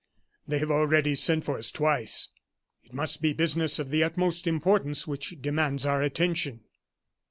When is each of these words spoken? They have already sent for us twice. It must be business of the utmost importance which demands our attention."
They 0.47 0.57
have 0.57 0.71
already 0.71 1.13
sent 1.13 1.43
for 1.43 1.59
us 1.59 1.69
twice. 1.69 2.29
It 2.83 2.91
must 2.91 3.21
be 3.21 3.33
business 3.33 3.77
of 3.77 3.91
the 3.91 4.03
utmost 4.03 4.47
importance 4.47 5.05
which 5.05 5.39
demands 5.43 5.85
our 5.85 6.01
attention." 6.01 6.61